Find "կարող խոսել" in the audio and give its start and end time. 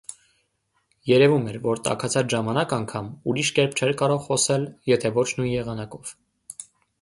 4.01-4.67